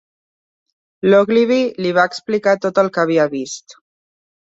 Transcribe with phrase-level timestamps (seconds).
[1.09, 3.83] L'Ogivly li va explicar tot el que havia vist.